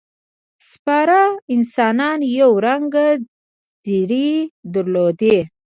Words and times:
سپاره 0.71 1.21
انسانان 1.55 2.19
یو 2.39 2.51
رنګه 2.65 3.07
ځېرې 3.85 4.29
درلودې. 4.73 5.37